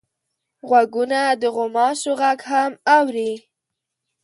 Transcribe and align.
غوږونه 0.67 1.19
د 1.41 1.43
غوماشو 1.55 2.11
غږ 2.21 2.39
هم 2.51 2.71
اوري 2.97 3.31